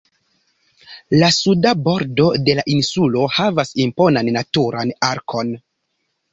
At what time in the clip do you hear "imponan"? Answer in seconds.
3.87-4.35